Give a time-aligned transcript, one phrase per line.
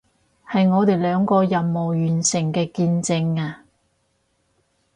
[0.49, 3.63] 係我哋兩個任務完成嘅見證啊